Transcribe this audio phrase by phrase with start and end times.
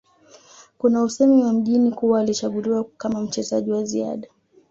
[0.77, 4.27] Kuna usemi wa mjini kuwa alichaguliwa kama mchezaji wa ziada